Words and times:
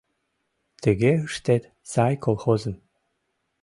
Тыге 0.81 1.11
ыштет 1.27 1.63
сай 1.91 2.13
колхозым 2.23 2.75